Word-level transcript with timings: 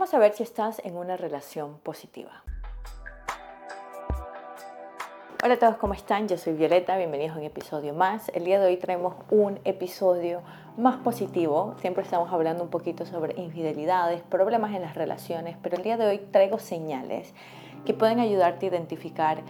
¿Cómo 0.00 0.10
saber 0.10 0.32
si 0.32 0.42
estás 0.42 0.80
en 0.82 0.96
una 0.96 1.18
relación 1.18 1.76
positiva? 1.80 2.42
Hola 5.44 5.52
a 5.52 5.58
todos, 5.58 5.76
¿cómo 5.76 5.92
están? 5.92 6.26
Yo 6.26 6.38
soy 6.38 6.54
Violeta, 6.54 6.96
bienvenidos 6.96 7.36
a 7.36 7.38
un 7.40 7.44
episodio 7.44 7.92
más. 7.92 8.30
El 8.30 8.46
día 8.46 8.58
de 8.58 8.66
hoy 8.66 8.78
traemos 8.78 9.14
un 9.30 9.60
episodio 9.64 10.40
más 10.78 10.96
positivo. 10.96 11.74
Siempre 11.82 12.02
estamos 12.02 12.32
hablando 12.32 12.64
un 12.64 12.70
poquito 12.70 13.04
sobre 13.04 13.38
infidelidades, 13.38 14.22
problemas 14.22 14.74
en 14.74 14.80
las 14.80 14.94
relaciones, 14.94 15.58
pero 15.62 15.76
el 15.76 15.82
día 15.82 15.98
de 15.98 16.06
hoy 16.06 16.18
traigo 16.30 16.58
señales 16.58 17.34
que 17.84 17.92
pueden 17.92 18.20
ayudarte 18.20 18.64
a 18.64 18.68
identificar 18.70 19.42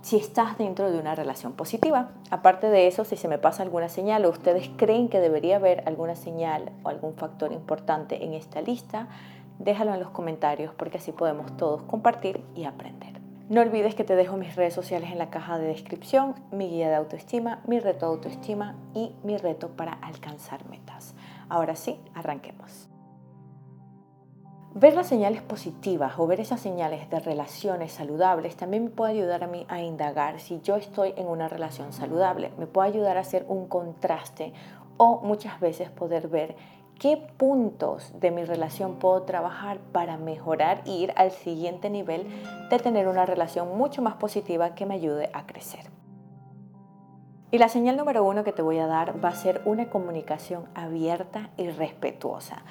si 0.00 0.16
estás 0.16 0.58
dentro 0.58 0.92
de 0.92 0.98
una 1.00 1.16
relación 1.16 1.54
positiva. 1.54 2.10
Aparte 2.30 2.68
de 2.68 2.86
eso, 2.86 3.04
si 3.04 3.16
se 3.16 3.26
me 3.26 3.38
pasa 3.38 3.64
alguna 3.64 3.88
señal 3.88 4.24
o 4.26 4.30
ustedes 4.30 4.70
creen 4.76 5.08
que 5.08 5.18
debería 5.18 5.56
haber 5.56 5.82
alguna 5.88 6.14
señal 6.14 6.70
o 6.84 6.88
algún 6.88 7.14
factor 7.14 7.52
importante 7.52 8.24
en 8.24 8.34
esta 8.34 8.60
lista, 8.60 9.08
déjalo 9.62 9.94
en 9.94 10.00
los 10.00 10.10
comentarios 10.10 10.74
porque 10.74 10.98
así 10.98 11.12
podemos 11.12 11.56
todos 11.56 11.82
compartir 11.82 12.44
y 12.54 12.64
aprender. 12.64 13.20
No 13.48 13.60
olvides 13.60 13.94
que 13.94 14.04
te 14.04 14.16
dejo 14.16 14.36
mis 14.36 14.56
redes 14.56 14.72
sociales 14.72 15.10
en 15.10 15.18
la 15.18 15.28
caja 15.28 15.58
de 15.58 15.66
descripción, 15.66 16.34
mi 16.50 16.70
guía 16.70 16.88
de 16.88 16.94
autoestima, 16.94 17.60
mi 17.66 17.80
reto 17.80 18.06
de 18.06 18.12
autoestima 18.12 18.76
y 18.94 19.14
mi 19.24 19.36
reto 19.36 19.76
para 19.76 19.92
alcanzar 19.92 20.66
metas. 20.70 21.14
Ahora 21.48 21.76
sí, 21.76 22.00
arranquemos. 22.14 22.88
Ver 24.74 24.94
las 24.94 25.06
señales 25.06 25.42
positivas 25.42 26.14
o 26.16 26.26
ver 26.26 26.40
esas 26.40 26.60
señales 26.60 27.10
de 27.10 27.20
relaciones 27.20 27.92
saludables 27.92 28.56
también 28.56 28.84
me 28.84 28.90
puede 28.90 29.12
ayudar 29.12 29.44
a 29.44 29.46
mí 29.46 29.66
a 29.68 29.82
indagar 29.82 30.40
si 30.40 30.62
yo 30.62 30.76
estoy 30.76 31.12
en 31.18 31.26
una 31.26 31.46
relación 31.46 31.92
saludable. 31.92 32.52
Me 32.56 32.66
puede 32.66 32.88
ayudar 32.88 33.18
a 33.18 33.20
hacer 33.20 33.44
un 33.48 33.68
contraste 33.68 34.54
o 34.96 35.20
muchas 35.20 35.60
veces 35.60 35.90
poder 35.90 36.28
ver 36.28 36.56
qué 36.98 37.16
puntos 37.36 38.12
de 38.20 38.30
mi 38.30 38.44
relación 38.44 38.96
puedo 38.96 39.22
trabajar 39.22 39.78
para 39.92 40.16
mejorar 40.16 40.82
e 40.86 40.92
ir 40.92 41.12
al 41.16 41.30
siguiente 41.30 41.90
nivel 41.90 42.26
de 42.70 42.78
tener 42.78 43.08
una 43.08 43.26
relación 43.26 43.76
mucho 43.76 44.02
más 44.02 44.14
positiva 44.14 44.74
que 44.74 44.86
me 44.86 44.94
ayude 44.94 45.30
a 45.32 45.46
crecer. 45.46 45.90
Y 47.50 47.58
la 47.58 47.68
señal 47.68 47.98
número 47.98 48.24
uno 48.24 48.44
que 48.44 48.52
te 48.52 48.62
voy 48.62 48.78
a 48.78 48.86
dar 48.86 49.22
va 49.22 49.28
a 49.28 49.34
ser 49.34 49.60
una 49.66 49.90
comunicación 49.90 50.64
abierta 50.74 51.50
y 51.58 51.68
respetuosa. 51.68 52.62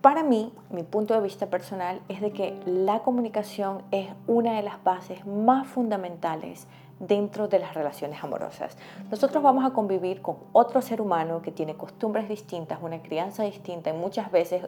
Para 0.00 0.22
mí, 0.22 0.52
mi 0.70 0.84
punto 0.84 1.14
de 1.14 1.20
vista 1.20 1.46
personal 1.46 2.00
es 2.08 2.20
de 2.20 2.30
que 2.30 2.56
la 2.64 3.00
comunicación 3.00 3.82
es 3.90 4.08
una 4.28 4.52
de 4.52 4.62
las 4.62 4.84
bases 4.84 5.26
más 5.26 5.66
fundamentales 5.66 6.68
dentro 7.00 7.48
de 7.48 7.58
las 7.58 7.74
relaciones 7.74 8.22
amorosas. 8.22 8.76
Nosotros 9.10 9.42
vamos 9.42 9.64
a 9.64 9.70
convivir 9.70 10.20
con 10.22 10.36
otro 10.52 10.82
ser 10.82 11.00
humano 11.00 11.42
que 11.42 11.52
tiene 11.52 11.76
costumbres 11.76 12.28
distintas, 12.28 12.78
una 12.82 13.02
crianza 13.02 13.44
distinta 13.44 13.90
y 13.90 13.92
muchas 13.92 14.30
veces 14.30 14.66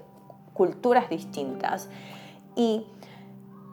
culturas 0.55 1.09
distintas. 1.09 1.89
Y 2.57 2.87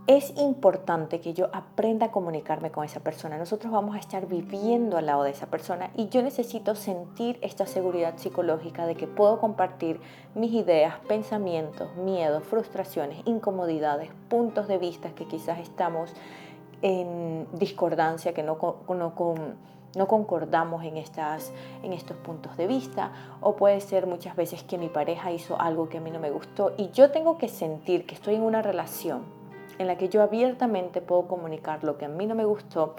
es 0.07 0.33
importante 0.37 1.19
que 1.19 1.33
yo 1.33 1.49
aprenda 1.51 2.05
a 2.05 2.11
comunicarme 2.11 2.71
con 2.71 2.85
esa 2.85 3.01
persona. 3.01 3.37
Nosotros 3.37 3.73
vamos 3.73 3.93
a 3.93 3.99
estar 3.99 4.25
viviendo 4.25 4.97
al 4.97 5.05
lado 5.05 5.23
de 5.23 5.31
esa 5.31 5.47
persona 5.47 5.91
y 5.97 6.07
yo 6.07 6.23
necesito 6.23 6.75
sentir 6.75 7.37
esta 7.41 7.65
seguridad 7.65 8.13
psicológica 8.15 8.85
de 8.85 8.95
que 8.95 9.05
puedo 9.05 9.37
compartir 9.37 9.99
mis 10.33 10.53
ideas, 10.53 10.95
pensamientos, 11.09 11.93
miedos, 11.97 12.43
frustraciones, 12.45 13.21
incomodidades, 13.25 14.09
puntos 14.29 14.69
de 14.69 14.77
vista 14.77 15.09
que 15.09 15.25
quizás 15.25 15.59
estamos 15.59 16.13
en 16.81 17.47
discordancia, 17.53 18.33
que 18.33 18.43
no, 18.43 18.57
no, 18.87 19.13
no 19.95 20.07
concordamos 20.07 20.83
en, 20.83 20.97
estas, 20.97 21.51
en 21.83 21.93
estos 21.93 22.17
puntos 22.17 22.55
de 22.57 22.67
vista, 22.67 23.11
o 23.41 23.55
puede 23.55 23.81
ser 23.81 24.05
muchas 24.05 24.35
veces 24.35 24.63
que 24.63 24.77
mi 24.77 24.89
pareja 24.89 25.31
hizo 25.31 25.59
algo 25.59 25.89
que 25.89 25.97
a 25.97 26.01
mí 26.01 26.11
no 26.11 26.19
me 26.19 26.31
gustó 26.31 26.73
y 26.77 26.89
yo 26.91 27.11
tengo 27.11 27.37
que 27.37 27.49
sentir 27.49 28.05
que 28.05 28.15
estoy 28.15 28.35
en 28.35 28.43
una 28.43 28.61
relación 28.61 29.23
en 29.79 29.87
la 29.87 29.97
que 29.97 30.09
yo 30.09 30.21
abiertamente 30.21 31.01
puedo 31.01 31.27
comunicar 31.27 31.83
lo 31.83 31.97
que 31.97 32.05
a 32.05 32.09
mí 32.09 32.25
no 32.25 32.35
me 32.35 32.45
gustó 32.45 32.95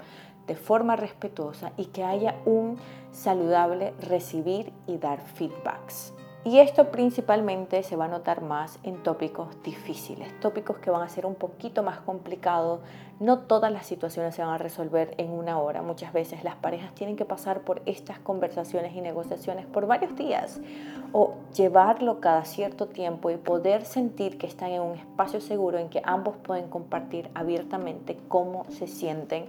de 0.47 0.55
forma 0.55 0.95
respetuosa 0.95 1.71
y 1.77 1.85
que 1.85 2.03
haya 2.03 2.35
un 2.45 2.77
saludable 3.11 3.93
recibir 4.01 4.73
y 4.87 4.97
dar 4.97 5.21
feedbacks. 5.21 6.13
Y 6.45 6.59
esto 6.59 6.89
principalmente 6.89 7.83
se 7.83 7.97
va 7.97 8.05
a 8.05 8.07
notar 8.07 8.41
más 8.41 8.79
en 8.83 9.03
tópicos 9.03 9.61
difíciles, 9.61 10.39
tópicos 10.39 10.77
que 10.77 10.89
van 10.89 11.01
a 11.01 11.09
ser 11.09 11.25
un 11.25 11.35
poquito 11.35 11.83
más 11.83 11.99
complicados. 11.99 12.79
No 13.19 13.39
todas 13.39 13.73
las 13.73 13.85
situaciones 13.85 14.35
se 14.35 14.41
van 14.41 14.51
a 14.51 14.57
resolver 14.57 15.13
en 15.17 15.31
una 15.31 15.59
hora. 15.59 15.81
Muchas 15.81 16.13
veces 16.13 16.45
las 16.45 16.55
parejas 16.55 16.95
tienen 16.95 17.17
que 17.17 17.25
pasar 17.25 17.61
por 17.61 17.81
estas 17.85 18.19
conversaciones 18.19 18.95
y 18.95 19.01
negociaciones 19.01 19.65
por 19.65 19.85
varios 19.85 20.15
días 20.15 20.61
o 21.11 21.33
llevarlo 21.53 22.21
cada 22.21 22.45
cierto 22.45 22.87
tiempo 22.87 23.29
y 23.31 23.35
poder 23.35 23.83
sentir 23.83 24.37
que 24.37 24.47
están 24.47 24.71
en 24.71 24.81
un 24.81 24.95
espacio 24.95 25.41
seguro 25.41 25.77
en 25.77 25.89
que 25.89 26.01
ambos 26.05 26.37
pueden 26.37 26.69
compartir 26.69 27.29
abiertamente 27.35 28.17
cómo 28.29 28.63
se 28.69 28.87
sienten, 28.87 29.47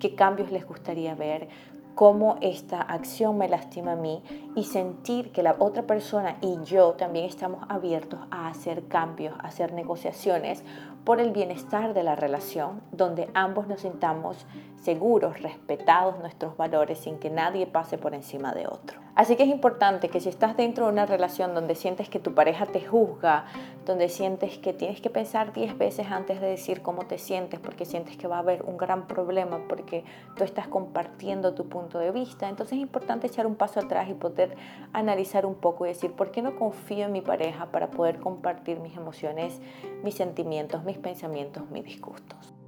qué 0.00 0.16
cambios 0.16 0.50
les 0.50 0.66
gustaría 0.66 1.14
ver, 1.14 1.46
cómo 1.94 2.36
esta 2.40 2.80
acción 2.80 3.38
me 3.38 3.48
lastima 3.48 3.92
a 3.92 3.96
mí 3.96 4.22
y 4.54 4.64
sentir 4.64 5.32
que 5.32 5.42
la 5.42 5.56
otra 5.58 5.82
persona 5.82 6.36
y 6.40 6.58
yo 6.64 6.92
también 6.92 7.26
estamos 7.26 7.64
abiertos 7.68 8.20
a 8.30 8.48
hacer 8.48 8.86
cambios, 8.88 9.34
a 9.38 9.48
hacer 9.48 9.72
negociaciones 9.72 10.64
por 11.04 11.20
el 11.20 11.32
bienestar 11.32 11.94
de 11.94 12.02
la 12.02 12.14
relación, 12.14 12.80
donde 12.92 13.28
ambos 13.34 13.66
nos 13.66 13.80
sintamos 13.80 14.46
seguros, 14.82 15.40
respetados 15.42 16.18
nuestros 16.18 16.56
valores 16.56 16.98
sin 16.98 17.18
que 17.18 17.30
nadie 17.30 17.66
pase 17.66 17.98
por 17.98 18.14
encima 18.14 18.52
de 18.52 18.66
otro. 18.66 19.00
Así 19.14 19.36
que 19.36 19.42
es 19.42 19.50
importante 19.50 20.08
que 20.08 20.20
si 20.20 20.30
estás 20.30 20.56
dentro 20.56 20.86
de 20.86 20.92
una 20.92 21.04
relación 21.04 21.54
donde 21.54 21.74
sientes 21.74 22.08
que 22.08 22.18
tu 22.18 22.32
pareja 22.32 22.64
te 22.64 22.80
juzga, 22.80 23.44
donde 23.84 24.08
sientes 24.08 24.56
que 24.56 24.72
tienes 24.72 25.02
que 25.02 25.10
pensar 25.10 25.52
10 25.52 25.76
veces 25.76 26.06
antes 26.10 26.40
de 26.40 26.46
decir 26.46 26.80
cómo 26.80 27.02
te 27.02 27.18
sientes, 27.18 27.60
porque 27.60 27.84
sientes 27.84 28.16
que 28.16 28.26
va 28.26 28.36
a 28.36 28.38
haber 28.38 28.62
un 28.62 28.78
gran 28.78 29.06
problema, 29.06 29.60
porque 29.68 30.04
tú 30.34 30.44
estás 30.44 30.66
compartiendo 30.66 31.52
tu 31.52 31.68
punto 31.68 31.98
de 31.98 32.10
vista, 32.10 32.48
entonces 32.48 32.78
es 32.78 32.82
importante 32.82 33.26
echar 33.26 33.46
un 33.46 33.56
paso 33.56 33.80
atrás 33.80 34.08
y 34.08 34.14
poder 34.14 34.56
analizar 34.94 35.44
un 35.44 35.56
poco 35.56 35.84
y 35.84 35.90
decir, 35.90 36.12
¿por 36.12 36.30
qué 36.30 36.40
no 36.40 36.56
confío 36.56 37.04
en 37.04 37.12
mi 37.12 37.20
pareja 37.20 37.66
para 37.66 37.90
poder 37.90 38.18
compartir 38.18 38.80
mis 38.80 38.96
emociones, 38.96 39.60
mis 40.02 40.14
sentimientos, 40.14 40.84
mis 40.84 40.96
pensamientos, 40.96 41.70
mis 41.70 41.84
disgustos? 41.84 42.61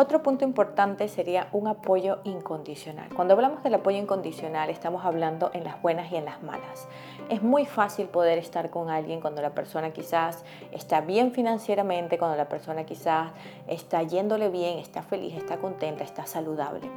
Otro 0.00 0.22
punto 0.22 0.44
importante 0.44 1.08
sería 1.08 1.48
un 1.50 1.66
apoyo 1.66 2.20
incondicional. 2.22 3.12
Cuando 3.16 3.34
hablamos 3.34 3.64
del 3.64 3.74
apoyo 3.74 3.98
incondicional 3.98 4.70
estamos 4.70 5.04
hablando 5.04 5.50
en 5.54 5.64
las 5.64 5.82
buenas 5.82 6.12
y 6.12 6.16
en 6.16 6.24
las 6.24 6.40
malas. 6.40 6.86
Es 7.30 7.42
muy 7.42 7.66
fácil 7.66 8.06
poder 8.06 8.38
estar 8.38 8.70
con 8.70 8.90
alguien 8.90 9.20
cuando 9.20 9.42
la 9.42 9.56
persona 9.56 9.90
quizás 9.90 10.44
está 10.70 11.00
bien 11.00 11.32
financieramente, 11.32 12.16
cuando 12.16 12.36
la 12.36 12.48
persona 12.48 12.84
quizás 12.84 13.32
está 13.66 14.04
yéndole 14.04 14.50
bien, 14.50 14.78
está 14.78 15.02
feliz, 15.02 15.34
está 15.34 15.56
contenta, 15.56 16.04
está 16.04 16.26
saludable. 16.26 16.88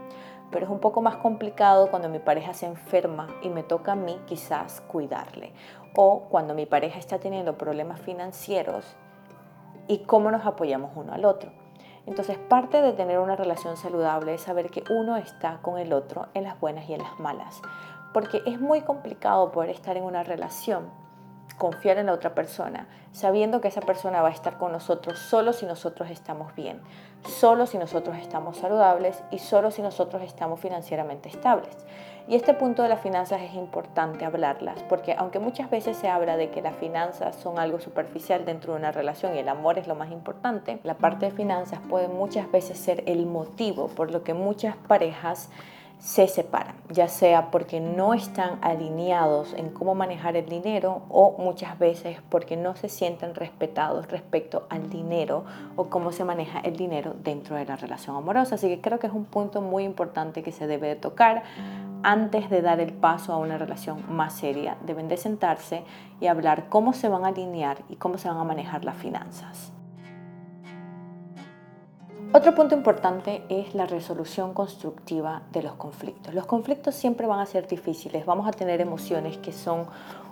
Pero 0.51 0.67
es 0.67 0.71
un 0.71 0.79
poco 0.79 1.01
más 1.01 1.15
complicado 1.15 1.89
cuando 1.89 2.07
mi 2.07 2.19
pareja 2.19 2.53
se 2.53 2.67
enferma 2.67 3.29
y 3.41 3.49
me 3.49 3.63
toca 3.63 3.93
a 3.93 3.95
mí 3.95 4.19
quizás 4.27 4.81
cuidarle. 4.81 5.53
O 5.95 6.25
cuando 6.29 6.53
mi 6.53 6.67
pareja 6.67 6.99
está 6.99 7.17
teniendo 7.17 7.57
problemas 7.57 7.99
financieros 7.99 8.85
y 9.87 10.03
cómo 10.03 10.29
nos 10.29 10.45
apoyamos 10.45 10.91
uno 10.93 11.13
al 11.13 11.25
otro. 11.25 11.60
Entonces, 12.05 12.37
parte 12.37 12.81
de 12.81 12.93
tener 12.93 13.19
una 13.19 13.35
relación 13.35 13.77
saludable 13.77 14.33
es 14.33 14.41
saber 14.41 14.69
que 14.69 14.83
uno 14.89 15.17
está 15.17 15.59
con 15.61 15.77
el 15.77 15.93
otro 15.93 16.27
en 16.33 16.43
las 16.43 16.59
buenas 16.59 16.89
y 16.89 16.93
en 16.93 17.03
las 17.03 17.19
malas. 17.19 17.61
Porque 18.13 18.41
es 18.45 18.59
muy 18.59 18.81
complicado 18.81 19.51
poder 19.51 19.69
estar 19.69 19.95
en 19.97 20.03
una 20.03 20.23
relación, 20.23 20.89
confiar 21.61 21.99
en 21.99 22.07
la 22.07 22.13
otra 22.13 22.33
persona, 22.33 22.87
sabiendo 23.11 23.61
que 23.61 23.67
esa 23.67 23.81
persona 23.81 24.23
va 24.23 24.29
a 24.29 24.31
estar 24.31 24.57
con 24.57 24.71
nosotros 24.71 25.19
solo 25.19 25.53
si 25.53 25.67
nosotros 25.67 26.09
estamos 26.09 26.55
bien, 26.55 26.81
solo 27.23 27.67
si 27.67 27.77
nosotros 27.77 28.17
estamos 28.17 28.57
saludables 28.57 29.21
y 29.29 29.37
solo 29.37 29.69
si 29.69 29.83
nosotros 29.83 30.23
estamos 30.23 30.59
financieramente 30.59 31.29
estables. 31.29 31.77
Y 32.27 32.33
este 32.33 32.55
punto 32.55 32.81
de 32.81 32.89
las 32.89 33.01
finanzas 33.01 33.43
es 33.43 33.53
importante 33.53 34.25
hablarlas, 34.25 34.81
porque 34.89 35.13
aunque 35.15 35.37
muchas 35.37 35.69
veces 35.69 35.97
se 35.97 36.09
habla 36.09 36.35
de 36.35 36.49
que 36.49 36.63
las 36.63 36.75
finanzas 36.77 37.35
son 37.35 37.59
algo 37.59 37.79
superficial 37.79 38.43
dentro 38.43 38.73
de 38.73 38.79
una 38.79 38.91
relación 38.91 39.35
y 39.35 39.37
el 39.37 39.47
amor 39.47 39.77
es 39.77 39.85
lo 39.85 39.93
más 39.93 40.09
importante, 40.09 40.79
la 40.81 40.95
parte 40.95 41.27
de 41.27 41.31
finanzas 41.31 41.79
puede 41.87 42.07
muchas 42.07 42.51
veces 42.51 42.79
ser 42.79 43.03
el 43.05 43.27
motivo 43.27 43.87
por 43.89 44.09
lo 44.09 44.23
que 44.23 44.33
muchas 44.33 44.75
parejas 44.87 45.51
se 46.01 46.27
separan, 46.27 46.75
ya 46.89 47.07
sea 47.07 47.51
porque 47.51 47.79
no 47.79 48.15
están 48.15 48.57
alineados 48.63 49.53
en 49.53 49.69
cómo 49.69 49.93
manejar 49.93 50.35
el 50.35 50.49
dinero 50.49 51.03
o 51.09 51.35
muchas 51.37 51.77
veces 51.77 52.17
porque 52.27 52.57
no 52.57 52.75
se 52.75 52.89
sienten 52.89 53.35
respetados 53.35 54.09
respecto 54.09 54.65
al 54.69 54.89
dinero 54.89 55.45
o 55.75 55.89
cómo 55.89 56.11
se 56.11 56.25
maneja 56.25 56.59
el 56.61 56.75
dinero 56.75 57.13
dentro 57.23 57.55
de 57.55 57.65
la 57.65 57.75
relación 57.75 58.15
amorosa. 58.15 58.55
Así 58.55 58.67
que 58.67 58.81
creo 58.81 58.97
que 58.97 59.07
es 59.07 59.13
un 59.13 59.25
punto 59.25 59.61
muy 59.61 59.83
importante 59.83 60.41
que 60.41 60.51
se 60.51 60.65
debe 60.65 60.87
de 60.87 60.95
tocar 60.95 61.43
antes 62.01 62.49
de 62.49 62.63
dar 62.63 62.79
el 62.79 62.93
paso 62.93 63.31
a 63.31 63.37
una 63.37 63.59
relación 63.59 64.03
más 64.09 64.33
seria. 64.33 64.77
Deben 64.83 65.07
de 65.07 65.17
sentarse 65.17 65.83
y 66.19 66.25
hablar 66.25 66.67
cómo 66.69 66.93
se 66.93 67.09
van 67.09 67.25
a 67.25 67.27
alinear 67.27 67.77
y 67.89 67.97
cómo 67.97 68.17
se 68.17 68.27
van 68.27 68.37
a 68.37 68.43
manejar 68.43 68.83
las 68.83 68.97
finanzas. 68.97 69.71
Otro 72.33 72.55
punto 72.55 72.75
importante 72.75 73.43
es 73.49 73.75
la 73.75 73.85
resolución 73.85 74.53
constructiva 74.53 75.41
de 75.51 75.63
los 75.63 75.73
conflictos. 75.73 76.33
Los 76.33 76.45
conflictos 76.45 76.95
siempre 76.95 77.27
van 77.27 77.41
a 77.41 77.45
ser 77.45 77.67
difíciles, 77.67 78.25
vamos 78.25 78.47
a 78.47 78.51
tener 78.51 78.79
emociones 78.79 79.35
que 79.35 79.51
son 79.51 79.85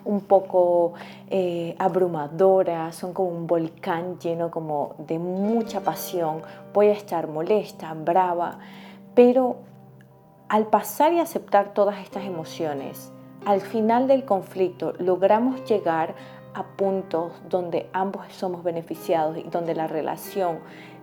un 0.06 0.22
poco 0.22 0.94
eh, 1.30 1.75
abrumadoras, 1.78 2.96
son 2.96 3.12
como 3.12 3.28
un 3.28 3.48
volcán 3.48 4.18
lleno 4.18 4.50
como 4.50 4.96
de 4.98 5.19
mucha 5.19 5.81
pasión. 5.81 6.42
Voy 6.74 6.88
a 6.88 6.94
estar 6.94 7.28
molesta, 7.28 7.94
brava, 7.94 8.60
pero 9.13 9.57
al 10.48 10.68
pasar 10.68 11.12
y 11.12 11.19
aceptar 11.19 11.74
todas 11.74 12.00
estas 12.00 12.24
emociones, 12.24 13.12
al 13.46 13.60
final 13.60 14.07
del 14.07 14.24
conflicto 14.24 14.94
logramos 15.00 15.69
llegar 15.69 16.16
a 16.54 16.63
puntos 16.63 17.34
donde 17.50 17.90
ambos 17.94 18.25
somos 18.31 18.63
beneficiados 18.63 19.38
y 19.38 19.44
donde 19.44 19.75
la 19.75 19.88
relación 19.88 20.60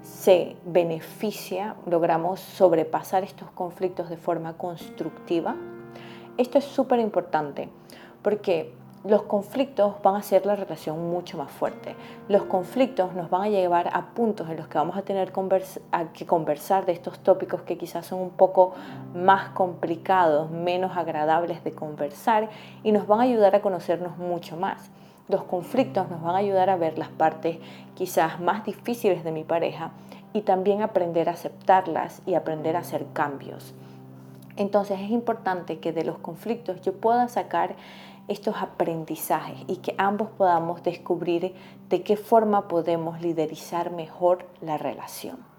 se 0.06 0.56
beneficia, 0.64 1.76
logramos 1.87 2.41
sobrepasar 2.41 3.25
estos 3.25 3.50
conflictos 3.50 4.08
de 4.08 4.17
forma 4.17 4.55
constructiva. 4.55 5.56
Esto 6.37 6.58
es 6.58 6.64
súper 6.64 7.00
importante 7.00 7.69
porque 8.23 8.73
los 9.05 9.23
conflictos 9.23 9.94
van 10.03 10.17
a 10.17 10.19
hacer 10.19 10.47
la 10.47 10.56
relación 10.56 11.11
mucho 11.11 11.38
más 11.38 11.50
fuerte. 11.50 11.94
Los 12.29 12.44
conflictos 12.44 13.14
nos 13.14 13.31
van 13.31 13.43
a 13.43 13.49
llevar 13.49 13.88
a 13.93 14.14
puntos 14.14 14.49
en 14.50 14.56
los 14.56 14.67
que 14.69 14.79
vamos 14.79 14.97
a 14.97 15.03
tener 15.03 15.32
que 16.12 16.26
conversar 16.26 16.87
de 16.87 16.93
estos 16.93 17.20
tópicos 17.20 17.62
que 17.62 17.79
quizás 17.79 18.06
son 18.06 18.20
un 18.20 18.31
poco 18.31 18.75
más 19.14 19.50
complicados, 19.50 20.50
menos 20.50 20.97
agradables 20.97 21.62
de 21.62 21.73
conversar 21.73 22.49
y 22.82 22.91
nos 22.91 23.06
van 23.06 23.20
a 23.20 23.23
ayudar 23.25 23.55
a 23.55 23.61
conocernos 23.61 24.19
mucho 24.19 24.56
más. 24.56 24.91
Los 25.28 25.43
conflictos 25.44 26.08
nos 26.08 26.23
van 26.23 26.37
a 26.37 26.38
ayudar 26.38 26.70
a 26.70 26.76
ver 26.76 26.99
las 26.99 27.08
partes 27.08 27.58
quizás 27.94 28.40
más 28.40 28.64
difíciles 28.64 29.25
de 29.25 29.32
mi 29.32 29.43
pareja 29.43 29.90
y 30.32 30.43
también 30.43 30.82
aprender 30.82 31.28
a 31.28 31.32
aceptarlas 31.32 32.23
y 32.26 32.34
aprender 32.34 32.76
a 32.76 32.81
hacer 32.81 33.06
cambios. 33.12 33.75
Entonces 34.56 35.00
es 35.00 35.11
importante 35.11 35.81
que 35.81 35.93
de 35.93 36.05
los 36.05 36.19
conflictos 36.19 36.81
yo 36.81 36.94
pueda 36.94 37.28
sacar 37.28 37.76
estos 38.28 38.56
aprendizajes 38.56 39.58
y 39.67 39.76
que 39.76 39.94
ambos 39.99 40.28
podamos 40.31 40.82
descubrir 40.82 41.55
de 41.88 42.02
qué 42.02 42.17
forma 42.17 42.69
podemos 42.69 43.20
liderizar 43.20 43.90
mejor 43.90 44.46
la 44.61 44.79
relación. 44.79 45.56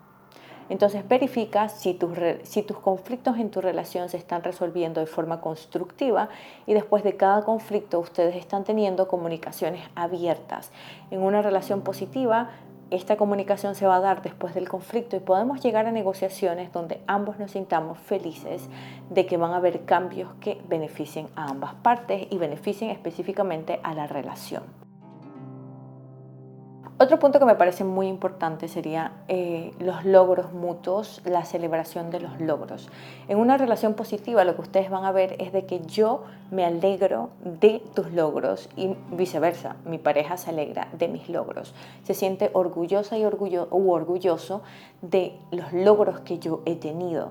Entonces 0.69 1.07
verifica 1.07 1.69
si 1.69 1.93
tus, 1.93 2.77
conflictos 2.79 3.37
en 3.37 3.49
tu 3.49 3.61
relación 3.61 4.09
se 4.09 4.17
están 4.17 4.43
resolviendo 4.43 4.99
de 4.99 5.07
forma 5.07 5.41
constructiva 5.41 6.29
y 6.65 6.73
después 6.73 7.03
de 7.03 7.15
cada 7.15 7.43
conflicto 7.43 7.99
ustedes 7.99 8.35
están 8.35 8.63
teniendo 8.63 9.07
comunicaciones 9.07 9.83
abiertas. 9.95 10.71
En 11.11 11.21
una 11.21 11.41
relación 11.41 11.81
positiva 11.81 12.49
esta 12.89 13.17
comunicación 13.17 13.75
se 13.75 13.85
va 13.85 13.97
a 13.97 13.99
dar 13.99 14.21
después 14.21 14.53
del 14.53 14.69
conflicto 14.69 15.17
y 15.17 15.19
podemos 15.19 15.61
llegar 15.61 15.87
a 15.87 15.91
negociaciones 15.91 16.71
donde 16.71 17.01
ambos 17.05 17.37
nos 17.37 17.51
sintamos 17.51 17.99
felices 17.99 18.69
de 19.09 19.25
que 19.25 19.35
van 19.35 19.51
a 19.51 19.57
haber 19.57 19.83
cambios 19.83 20.29
que 20.39 20.61
beneficien 20.69 21.27
a 21.35 21.49
ambas 21.49 21.73
partes 21.75 22.27
y 22.29 22.37
beneficien 22.37 22.89
específicamente 22.89 23.81
a 23.83 23.93
la 23.93 24.07
relación. 24.07 24.86
Otro 26.99 27.19
punto 27.19 27.37
que 27.37 27.45
me 27.45 27.53
parece 27.53 27.83
muy 27.83 28.07
importante 28.07 28.67
sería 28.67 29.11
eh, 29.27 29.71
los 29.77 30.03
logros 30.03 30.51
mutuos, 30.51 31.21
la 31.25 31.45
celebración 31.45 32.09
de 32.09 32.19
los 32.19 32.41
logros. 32.41 32.89
En 33.27 33.37
una 33.37 33.55
relación 33.55 33.93
positiva 33.93 34.43
lo 34.43 34.55
que 34.55 34.61
ustedes 34.61 34.89
van 34.89 35.05
a 35.05 35.11
ver 35.11 35.35
es 35.37 35.53
de 35.53 35.67
que 35.67 35.79
yo 35.85 36.23
me 36.49 36.65
alegro 36.65 37.29
de 37.43 37.83
tus 37.93 38.11
logros 38.13 38.67
y 38.75 38.95
viceversa, 39.11 39.75
mi 39.85 39.99
pareja 39.99 40.37
se 40.37 40.49
alegra 40.49 40.87
de 40.91 41.07
mis 41.07 41.29
logros. 41.29 41.75
Se 42.03 42.15
siente 42.15 42.49
orgullosa 42.53 43.15
y 43.15 43.25
orgullo, 43.25 43.67
u 43.69 43.91
orgulloso 43.91 44.63
de 45.03 45.37
los 45.51 45.71
logros 45.73 46.21
que 46.21 46.39
yo 46.39 46.63
he 46.65 46.75
tenido. 46.75 47.29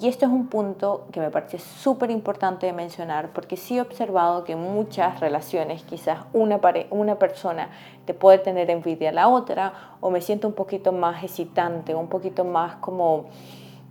Y 0.00 0.06
esto 0.06 0.26
es 0.26 0.30
un 0.30 0.48
punto 0.48 1.06
que 1.12 1.18
me 1.18 1.30
parece 1.30 1.58
súper 1.58 2.10
importante 2.10 2.66
de 2.66 2.74
mencionar 2.74 3.30
porque 3.32 3.56
sí 3.56 3.78
he 3.78 3.80
observado 3.80 4.44
que 4.44 4.52
en 4.52 4.60
muchas 4.60 5.18
relaciones 5.18 5.82
quizás 5.82 6.18
una, 6.34 6.60
una 6.90 7.18
persona 7.18 7.70
te 8.04 8.12
puede 8.12 8.38
tener 8.38 8.68
envidia 8.68 9.08
a 9.08 9.12
la 9.12 9.28
otra 9.28 9.96
o 10.00 10.10
me 10.10 10.20
siento 10.20 10.46
un 10.46 10.52
poquito 10.52 10.92
más 10.92 11.24
hesitante, 11.24 11.94
un 11.94 12.08
poquito 12.08 12.44
más 12.44 12.76
como 12.76 13.26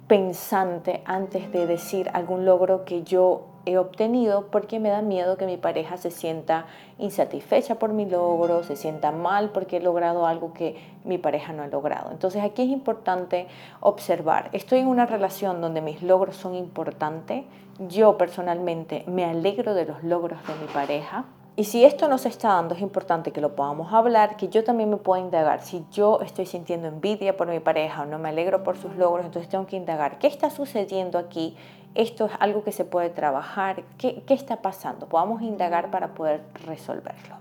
pensante 0.08 1.02
antes 1.04 1.52
de 1.52 1.66
decir 1.66 2.12
algún 2.14 2.46
logro 2.46 2.86
que 2.86 3.02
yo 3.02 3.57
he 3.68 3.78
obtenido 3.78 4.48
porque 4.48 4.80
me 4.80 4.90
da 4.90 5.02
miedo 5.02 5.38
que 5.38 5.46
mi 5.46 5.58
pareja 5.58 5.98
se 5.98 6.12
sienta 6.12 6.66
insatisfecha 6.98 7.76
por 7.76 7.94
mi 7.94 8.06
logro, 8.06 8.64
se 8.64 8.76
sienta 8.76 9.12
mal 9.12 9.50
porque 9.50 9.78
he 9.78 9.80
logrado 9.80 10.26
algo 10.26 10.54
que 10.54 10.76
mi 11.04 11.18
pareja 11.18 11.54
no 11.54 11.64
ha 11.64 11.68
logrado. 11.68 12.12
Entonces 12.12 12.44
aquí 12.44 12.64
es 12.64 12.70
importante 12.70 13.48
observar, 13.80 14.50
estoy 14.54 14.80
en 14.80 14.88
una 14.88 15.06
relación 15.06 15.62
donde 15.62 15.82
mis 15.82 16.02
logros 16.02 16.36
son 16.36 16.56
importantes, 16.56 17.44
yo 17.88 18.18
personalmente 18.18 19.04
me 19.08 19.26
alegro 19.26 19.74
de 19.74 19.86
los 19.86 20.04
logros 20.04 20.40
de 20.48 20.56
mi 20.56 20.68
pareja, 20.74 21.26
y 21.60 21.64
si 21.64 21.84
esto 21.84 22.08
no 22.08 22.20
se 22.20 22.30
está 22.30 22.50
dando, 22.50 22.76
es 22.76 22.82
importante 22.82 23.32
que 23.32 23.42
lo 23.42 23.56
podamos 23.56 23.92
hablar, 23.92 24.38
que 24.38 24.48
yo 24.48 24.64
también 24.64 24.92
me 24.92 24.98
pueda 24.98 25.24
indagar. 25.24 25.62
Si 25.62 25.84
yo 25.92 26.20
estoy 26.22 26.46
sintiendo 26.46 26.88
envidia 26.88 27.36
por 27.36 27.48
mi 27.48 27.60
pareja 27.60 28.04
o 28.04 28.06
no 28.06 28.20
me 28.20 28.30
alegro 28.30 28.62
por 28.62 28.78
sus 28.78 28.96
logros, 28.96 29.26
entonces 29.26 29.50
tengo 29.50 29.66
que 29.66 29.76
indagar. 29.76 30.20
¿Qué 30.20 30.28
está 30.28 30.52
sucediendo 30.52 31.18
aquí? 31.18 31.58
¿Esto 31.96 32.26
es 32.26 32.32
algo 32.40 32.64
que 32.64 32.72
se 32.72 32.86
puede 32.86 33.10
trabajar? 33.10 33.84
¿Qué, 33.98 34.24
qué 34.28 34.34
está 34.34 34.62
pasando? 34.62 35.08
Podamos 35.08 35.42
indagar 35.42 35.90
para 35.92 36.14
poder 36.14 36.44
resolverlo. 36.66 37.38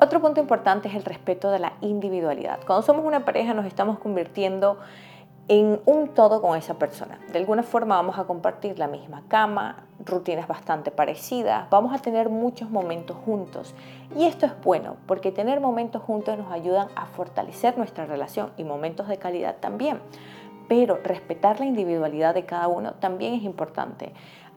Otro 0.00 0.20
punto 0.20 0.40
importante 0.40 0.88
es 0.88 0.94
el 0.94 1.04
respeto 1.04 1.50
de 1.50 1.60
la 1.60 1.74
individualidad. 1.80 2.58
Cuando 2.66 2.82
somos 2.82 3.04
una 3.04 3.24
pareja 3.24 3.54
nos 3.54 3.66
estamos 3.66 3.98
convirtiendo 4.00 4.78
en 5.48 5.80
un 5.86 6.08
todo 6.08 6.40
con 6.40 6.56
esa 6.56 6.74
persona. 6.74 7.18
De 7.32 7.38
alguna 7.38 7.62
forma 7.62 7.96
vamos 7.96 8.18
a 8.18 8.24
compartir 8.24 8.78
la 8.78 8.86
misma 8.86 9.22
cama, 9.28 9.84
rutinas 10.04 10.46
bastante 10.46 10.90
parecidas, 10.90 11.68
vamos 11.68 11.94
a 11.94 11.98
tener 11.98 12.28
muchos 12.28 12.70
momentos 12.70 13.16
juntos. 13.24 13.74
Y 14.16 14.24
esto 14.24 14.46
es 14.46 14.52
bueno 14.62 14.96
porque 15.06 15.32
tener 15.32 15.60
momentos 15.60 16.02
juntos 16.02 16.38
nos 16.38 16.50
ayudan 16.50 16.88
a 16.94 17.06
fortalecer 17.06 17.76
nuestra 17.76 18.06
relación 18.06 18.50
y 18.56 18.64
momentos 18.64 19.08
de 19.08 19.18
calidad 19.18 19.56
también. 19.60 20.00
Pero 20.68 20.98
respetar 21.02 21.60
la 21.60 21.66
individualidad 21.66 22.34
de 22.34 22.44
cada 22.44 22.68
uno 22.68 22.94
también 22.94 23.34
es 23.34 23.42
importante. 23.42 24.12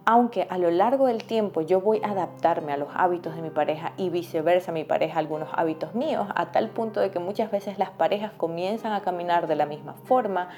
Aunque 0.07 0.45
a 0.51 0.59
lo 0.59 0.69
largo 0.69 1.07
del 1.07 1.23
tiempo 1.23 1.61
yo 1.61 1.81
voy 1.81 1.99
a 2.03 2.11
adaptarme 2.11 2.71
a 2.71 2.77
los 2.77 2.89
hábitos 2.93 3.35
de 3.35 3.41
mi 3.41 3.49
pareja 3.49 3.93
y 3.97 4.09
viceversa 4.09 4.71
mi 4.71 4.83
pareja 4.83 5.15
a 5.15 5.19
algunos 5.19 5.49
hábitos 5.53 5.95
míos, 5.95 6.27
a 6.35 6.51
tal 6.51 6.69
punto 6.69 6.99
de 6.99 7.09
que 7.09 7.17
muchas 7.17 7.49
veces 7.49 7.79
las 7.79 7.89
parejas 7.89 8.31
comienzan 8.37 8.93
a 8.93 9.01
caminar 9.01 9.47
de 9.47 9.55
la 9.55 9.65
misma 9.65 9.95
forma, 10.03 10.49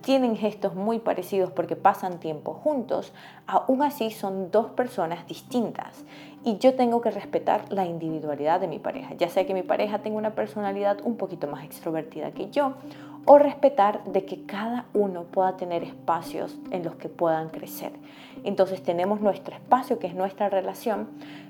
tienen 0.00 0.36
gestos 0.36 0.74
muy 0.74 0.98
parecidos 0.98 1.52
porque 1.52 1.76
pasan 1.76 2.18
tiempo 2.18 2.52
juntos, 2.52 3.12
aún 3.46 3.82
así 3.82 4.10
son 4.10 4.50
dos 4.50 4.70
personas 4.70 5.24
distintas. 5.28 6.04
Y 6.44 6.58
yo 6.58 6.74
tengo 6.74 7.00
que 7.00 7.12
respetar 7.12 7.72
la 7.72 7.86
individualidad 7.86 8.58
de 8.60 8.66
mi 8.66 8.80
pareja, 8.80 9.14
ya 9.14 9.28
sea 9.28 9.46
que 9.46 9.54
mi 9.54 9.62
pareja 9.62 10.00
tenga 10.00 10.18
una 10.18 10.34
personalidad 10.34 10.98
un 11.04 11.16
poquito 11.16 11.46
más 11.46 11.64
extrovertida 11.64 12.32
que 12.32 12.50
yo 12.50 12.74
o 13.26 13.38
respetar 13.38 14.04
de 14.04 14.24
que 14.24 14.46
cada 14.46 14.86
uno 14.94 15.24
pueda 15.24 15.56
tener 15.56 15.82
espacios 15.82 16.56
en 16.70 16.84
los 16.84 16.94
que 16.94 17.08
puedan 17.08 17.48
crecer. 17.48 17.92
Entonces 18.44 18.82
tenemos 18.82 19.20
nuestro 19.20 19.54
espacio 19.54 19.98
que 19.98 20.06
es 20.06 20.14
nuestra 20.14 20.48
relación, 20.48 21.08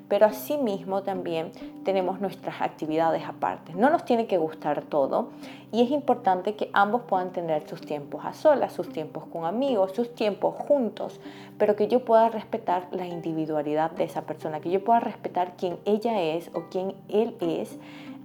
pero 0.09 0.25
asimismo 0.25 1.03
también 1.03 1.53
tenemos 1.85 2.21
nuestras 2.21 2.63
actividades 2.63 3.25
aparte. 3.27 3.75
No 3.75 3.91
nos 3.91 4.05
tiene 4.05 4.27
que 4.27 4.39
gustar 4.39 4.83
todo 4.83 5.29
y 5.71 5.83
es 5.83 5.91
importante 5.91 6.55
que 6.55 6.71
ambos 6.73 7.03
puedan 7.03 7.33
tener 7.33 7.69
sus 7.69 7.83
tiempos 7.83 8.25
a 8.25 8.33
solas, 8.33 8.73
sus 8.73 8.89
tiempos 8.89 9.25
con 9.31 9.45
amigos, 9.45 9.93
sus 9.93 10.15
tiempos 10.15 10.55
juntos, 10.55 11.21
pero 11.59 11.77
que 11.77 11.89
yo 11.89 12.05
pueda 12.05 12.31
respetar 12.31 12.89
la 12.93 13.07
individualidad 13.07 13.91
de 13.91 14.05
esa 14.05 14.23
persona, 14.23 14.61
que 14.61 14.71
yo 14.71 14.83
pueda 14.83 15.01
respetar 15.01 15.55
quién 15.59 15.77
ella 15.85 16.23
es 16.23 16.51
o 16.55 16.65
quién 16.71 16.95
él 17.09 17.37
es 17.41 17.77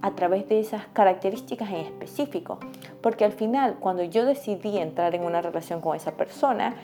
a 0.02 0.10
través 0.12 0.48
de 0.48 0.60
esas 0.60 0.86
características 0.92 1.70
en 1.70 1.76
específico. 1.76 2.58
Porque 3.00 3.24
al 3.24 3.32
final, 3.32 3.76
cuando 3.80 4.02
yo 4.02 4.26
decidí 4.26 4.78
entrar 4.78 5.14
en 5.14 5.24
una 5.24 5.40
relación 5.40 5.80
con 5.80 5.96
esa 5.96 6.12
persona, 6.12 6.74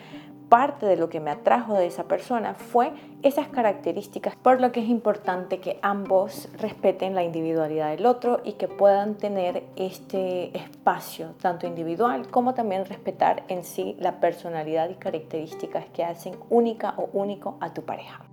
parte 0.49 0.87
de 0.87 0.97
lo 0.97 1.09
que 1.09 1.21
me 1.21 1.31
atrajo 1.31 1.75
de 1.75 1.87
esa 1.87 2.05
persona 2.05 2.55
fue 2.55 2.93
esas 3.23 3.49
características, 3.49 4.37
por 4.37 4.61
lo 4.61 4.73
que 4.73 4.81
es 4.81 4.89
importante 4.89 5.61
que 5.61 5.79
ambos 5.83 6.49
respeten 6.59 7.15
la 7.15 7.23
individualidad 7.23 7.91
del 7.91 8.07
otro 8.07 8.41
y 8.45 8.53
que 8.53 8.69
puedan 8.69 9.17
tener 9.17 9.65
este 9.77 10.57
espacio, 10.57 11.35
tanto 11.41 11.67
individual 11.67 12.29
como 12.31 12.55
también 12.55 12.87
respetar 12.87 13.43
en 13.49 13.65
sí 13.65 13.97
la 13.99 14.21
personalidad 14.21 14.89
y 14.91 14.95
características 14.95 15.87
que 15.87 16.05
hacen 16.05 16.35
única 16.49 16.95
o 16.97 17.11
único 17.13 17.59
a 17.61 17.73
tu 17.75 17.83
pareja. 17.83 18.28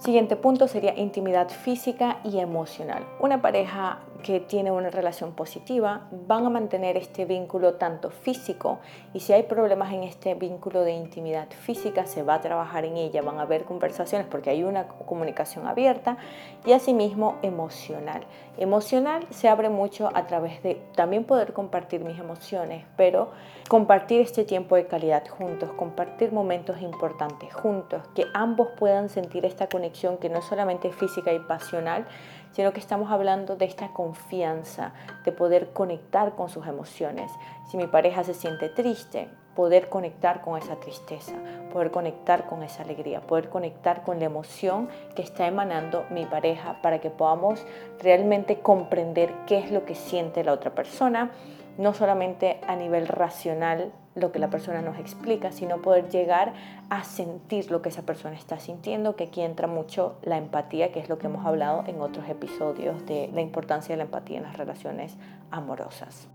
Siguiente 0.00 0.34
punto 0.34 0.66
sería 0.66 0.98
intimidad 0.98 1.50
física 1.50 2.20
y 2.24 2.38
emocional. 2.38 3.04
Una 3.20 3.42
pareja 3.42 3.98
que 4.22 4.40
tiene 4.40 4.70
una 4.70 4.88
relación 4.88 5.32
positiva 5.32 6.08
van 6.26 6.46
a 6.46 6.50
mantener 6.50 6.96
este 6.96 7.26
vínculo 7.26 7.74
tanto 7.74 8.10
físico 8.10 8.78
y 9.12 9.20
si 9.20 9.34
hay 9.34 9.42
problemas 9.42 9.92
en 9.92 10.02
este 10.02 10.34
vínculo 10.34 10.82
de 10.82 10.92
intimidad 10.92 11.48
física 11.50 12.06
se 12.06 12.22
va 12.22 12.34
a 12.34 12.40
trabajar 12.40 12.86
en 12.86 12.96
ella, 12.96 13.20
van 13.20 13.38
a 13.38 13.42
haber 13.42 13.64
conversaciones 13.64 14.26
porque 14.26 14.50
hay 14.50 14.62
una 14.62 14.88
comunicación 14.88 15.66
abierta 15.66 16.16
y 16.64 16.72
asimismo 16.72 17.36
emocional. 17.42 18.22
Emocional 18.56 19.26
se 19.30 19.48
abre 19.48 19.68
mucho 19.68 20.10
a 20.14 20.26
través 20.26 20.62
de 20.62 20.76
también 20.94 21.24
poder 21.24 21.52
compartir 21.52 22.04
mis 22.04 22.18
emociones, 22.18 22.84
pero 22.96 23.30
compartir 23.68 24.20
este 24.20 24.44
tiempo 24.44 24.76
de 24.76 24.86
calidad 24.86 25.26
juntos, 25.28 25.70
compartir 25.72 26.32
momentos 26.32 26.80
importantes 26.82 27.54
juntos, 27.54 28.02
que 28.14 28.24
ambos 28.34 28.68
puedan 28.78 29.08
sentir 29.08 29.46
esta 29.46 29.68
conexión 29.68 29.89
que 30.18 30.28
no 30.28 30.42
solamente 30.42 30.88
es 30.88 30.94
física 30.94 31.32
y 31.32 31.38
pasional, 31.40 32.06
sino 32.52 32.72
que 32.72 32.80
estamos 32.80 33.10
hablando 33.10 33.56
de 33.56 33.64
esta 33.64 33.88
confianza, 33.88 34.92
de 35.24 35.32
poder 35.32 35.72
conectar 35.72 36.34
con 36.34 36.48
sus 36.48 36.66
emociones. 36.66 37.30
Si 37.70 37.76
mi 37.76 37.86
pareja 37.86 38.24
se 38.24 38.34
siente 38.34 38.68
triste, 38.68 39.28
poder 39.54 39.88
conectar 39.88 40.40
con 40.40 40.56
esa 40.56 40.76
tristeza, 40.76 41.34
poder 41.72 41.90
conectar 41.90 42.46
con 42.46 42.62
esa 42.62 42.82
alegría, 42.82 43.20
poder 43.20 43.48
conectar 43.48 44.02
con 44.02 44.18
la 44.18 44.26
emoción 44.26 44.88
que 45.14 45.22
está 45.22 45.46
emanando 45.46 46.04
mi 46.10 46.24
pareja 46.24 46.80
para 46.82 47.00
que 47.00 47.10
podamos 47.10 47.64
realmente 48.00 48.60
comprender 48.60 49.32
qué 49.46 49.58
es 49.58 49.70
lo 49.70 49.84
que 49.84 49.94
siente 49.94 50.44
la 50.44 50.52
otra 50.52 50.74
persona 50.74 51.30
no 51.78 51.94
solamente 51.94 52.60
a 52.66 52.76
nivel 52.76 53.06
racional 53.06 53.92
lo 54.14 54.32
que 54.32 54.38
la 54.38 54.50
persona 54.50 54.82
nos 54.82 54.98
explica, 54.98 55.52
sino 55.52 55.82
poder 55.82 56.08
llegar 56.08 56.52
a 56.88 57.04
sentir 57.04 57.70
lo 57.70 57.80
que 57.82 57.90
esa 57.90 58.02
persona 58.02 58.34
está 58.34 58.58
sintiendo, 58.58 59.16
que 59.16 59.24
aquí 59.24 59.40
entra 59.40 59.66
mucho 59.66 60.16
la 60.22 60.36
empatía, 60.36 60.92
que 60.92 61.00
es 61.00 61.08
lo 61.08 61.18
que 61.18 61.26
hemos 61.26 61.46
hablado 61.46 61.84
en 61.86 62.00
otros 62.00 62.28
episodios 62.28 63.06
de 63.06 63.30
la 63.32 63.40
importancia 63.40 63.92
de 63.92 63.98
la 63.98 64.04
empatía 64.04 64.38
en 64.38 64.44
las 64.44 64.56
relaciones 64.56 65.16
amorosas. 65.50 66.28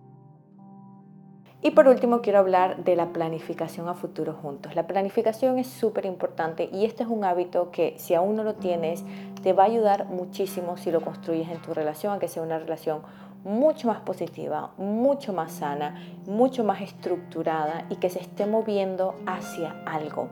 Y 1.65 1.71
por 1.71 1.87
último 1.87 2.21
quiero 2.21 2.37
hablar 2.37 2.83
de 2.83 2.95
la 2.95 3.07
planificación 3.07 3.89
a 3.89 3.95
futuro 3.95 4.33
juntos. 4.33 4.75
La 4.75 4.85
planificación 4.85 5.57
es 5.57 5.65
súper 5.65 6.05
importante 6.05 6.69
y 6.71 6.85
este 6.85 7.01
es 7.01 7.09
un 7.09 7.23
hábito 7.23 7.71
que 7.71 7.95
si 7.97 8.13
aún 8.13 8.35
no 8.35 8.43
lo 8.43 8.53
tienes, 8.53 9.03
te 9.41 9.51
va 9.51 9.63
a 9.63 9.65
ayudar 9.65 10.05
muchísimo 10.05 10.77
si 10.77 10.91
lo 10.91 11.01
construyes 11.01 11.49
en 11.49 11.59
tu 11.63 11.73
relación, 11.73 12.13
a 12.13 12.19
que 12.19 12.27
sea 12.27 12.43
una 12.43 12.59
relación 12.59 13.01
mucho 13.45 13.87
más 13.87 14.01
positiva, 14.01 14.71
mucho 14.77 15.31
más 15.31 15.53
sana, 15.53 16.03
mucho 16.27 16.63
más 16.63 16.81
estructurada 16.81 17.85
y 17.89 17.95
que 17.95 18.09
se 18.09 18.19
esté 18.19 18.45
moviendo 18.45 19.15
hacia 19.25 19.75
algo. 19.85 20.27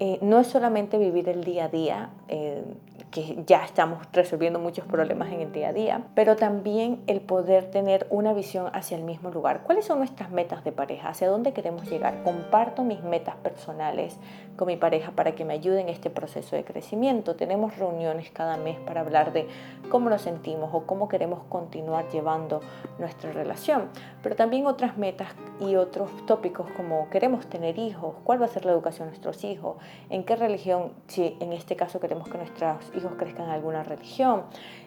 Eh, 0.00 0.18
no 0.22 0.38
es 0.38 0.46
solamente 0.46 0.96
vivir 0.96 1.28
el 1.28 1.44
día 1.44 1.66
a 1.66 1.68
día, 1.68 2.10
eh, 2.28 2.64
que 3.10 3.42
ya 3.46 3.64
estamos 3.64 4.06
resolviendo 4.12 4.58
muchos 4.58 4.84
problemas 4.86 5.32
en 5.32 5.40
el 5.40 5.52
día 5.52 5.68
a 5.68 5.72
día, 5.72 6.02
pero 6.14 6.36
también 6.36 7.02
el 7.06 7.20
poder 7.20 7.70
tener 7.70 8.06
una 8.10 8.32
visión 8.32 8.68
hacia 8.72 8.96
el 8.96 9.04
mismo 9.04 9.30
lugar. 9.30 9.62
¿Cuáles 9.62 9.84
son 9.84 9.98
nuestras 9.98 10.30
metas 10.30 10.64
de 10.64 10.72
pareja? 10.72 11.08
¿Hacia 11.08 11.28
dónde 11.28 11.52
queremos 11.52 11.88
llegar? 11.88 12.22
Comparto 12.22 12.82
mis 12.82 13.02
metas 13.02 13.36
personales 13.36 14.16
con 14.56 14.68
mi 14.68 14.76
pareja 14.76 15.12
para 15.12 15.34
que 15.34 15.44
me 15.44 15.54
ayuden 15.54 15.80
en 15.80 15.88
este 15.88 16.10
proceso 16.10 16.56
de 16.56 16.64
crecimiento. 16.64 17.36
Tenemos 17.36 17.76
reuniones 17.76 18.30
cada 18.30 18.56
mes 18.56 18.78
para 18.80 19.00
hablar 19.00 19.32
de 19.32 19.48
cómo 19.90 20.08
nos 20.10 20.22
sentimos 20.22 20.70
o 20.72 20.86
cómo 20.86 21.08
queremos 21.08 21.40
continuar 21.48 22.08
llevando 22.10 22.60
nuestra 22.98 23.32
relación, 23.32 23.88
pero 24.22 24.36
también 24.36 24.66
otras 24.66 24.96
metas 24.96 25.28
y 25.60 25.76
otros 25.76 26.10
tópicos 26.26 26.66
como 26.76 27.08
queremos 27.10 27.46
tener 27.46 27.78
hijos, 27.78 28.14
cuál 28.24 28.40
va 28.40 28.46
a 28.46 28.48
ser 28.48 28.64
la 28.64 28.72
educación 28.72 29.06
de 29.08 29.12
nuestros 29.12 29.44
hijos, 29.44 29.76
en 30.10 30.24
qué 30.24 30.36
religión, 30.36 30.92
si 31.08 31.36
en 31.40 31.52
este 31.52 31.76
caso 31.76 32.00
queremos 32.00 32.28
que 32.28 32.38
nuestros 32.84 33.02
hijos 33.02 33.18
crezcan 33.18 33.46
en 33.46 33.52
alguna 33.52 33.82
religión. 33.82 34.42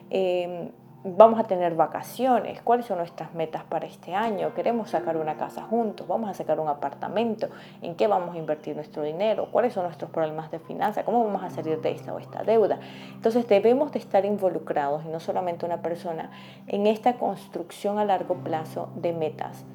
Em, 0.09 0.71
vamos 1.03 1.39
a 1.39 1.43
tener 1.43 1.75
vacaciones, 1.75 2.61
cuáles 2.61 2.85
son 2.85 2.97
nuestras 2.97 3.33
metas 3.33 3.63
para 3.63 3.85
este 3.85 4.13
año, 4.13 4.53
queremos 4.53 4.89
sacar 4.89 5.15
una 5.15 5.37
casa 5.37 5.61
juntos, 5.61 6.07
vamos 6.07 6.29
a 6.29 6.33
sacar 6.33 6.59
un 6.59 6.67
apartamento, 6.67 7.47
en 7.81 7.95
qué 7.95 8.07
vamos 8.07 8.35
a 8.35 8.39
invertir 8.39 8.75
nuestro 8.75 9.03
dinero, 9.03 9.47
cuáles 9.51 9.73
son 9.73 9.83
nuestros 9.83 10.11
problemas 10.11 10.51
de 10.51 10.59
finanzas, 10.59 11.05
cómo 11.05 11.23
vamos 11.23 11.43
a 11.43 11.49
salir 11.49 11.79
de 11.79 11.91
esta 11.91 12.13
o 12.13 12.19
esta 12.19 12.43
deuda. 12.43 12.79
Entonces 13.13 13.47
debemos 13.47 13.91
de 13.91 13.99
estar 13.99 14.25
involucrados 14.25 15.05
y 15.05 15.07
no 15.07 15.19
solamente 15.19 15.65
una 15.65 15.81
persona 15.81 16.31
en 16.67 16.87
esta 16.87 17.13
construcción 17.13 17.99
a 17.99 18.05
largo 18.05 18.35
plazo 18.35 18.89
de 18.95 19.13
metas 19.13 19.65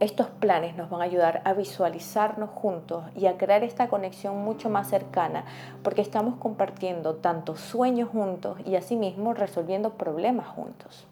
estos 0.00 0.26
planes 0.26 0.76
nos 0.76 0.90
van 0.90 1.00
a 1.00 1.04
ayudar 1.04 1.40
a 1.44 1.52
visualizarnos 1.52 2.50
juntos 2.50 3.04
y 3.16 3.26
a 3.26 3.36
crear 3.36 3.62
esta 3.62 3.88
conexión 3.88 4.36
mucho 4.38 4.68
más 4.68 4.88
cercana 4.88 5.44
porque 5.82 6.00
estamos 6.00 6.36
compartiendo 6.36 7.16
tanto 7.16 7.56
sueños 7.56 8.08
juntos 8.08 8.58
y 8.66 8.76
asimismo 8.76 9.34
resolviendo 9.34 9.94
problemas 9.94 10.48
juntos. 10.48 11.06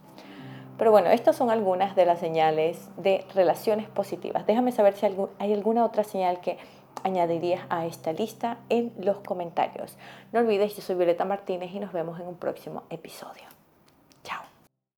Pero 0.79 0.91
bueno, 0.91 1.11
estas 1.11 1.37
son 1.37 1.51
algunas 1.51 1.95
de 1.95 2.07
las 2.07 2.19
señales 2.19 2.89
de 2.97 3.25
relaciones 3.35 3.89
positivas. 3.89 4.47
Déjame 4.47 4.73
saber 4.73 4.95
si 4.95 5.07
hay 5.39 5.53
alguna 5.53 5.85
otra 5.85 6.03
señal 6.03 6.41
que 6.41 6.59
añadirías 7.05 7.62
a 7.69 7.87
esta 7.87 8.12
lista 8.12 8.59
en 8.69 8.93
los 8.99 9.19
comentarios. 9.19 9.97
No 10.33 10.41
olvides, 10.41 10.75
yo 10.75 10.83
soy 10.83 10.97
Violeta 10.97 11.25
Martínez 11.25 11.73
y 11.73 11.79
nos 11.79 11.93
vemos 11.93 12.19
en 12.21 12.27
un 12.27 12.37
próximo 12.37 12.83
episodio. 12.91 13.62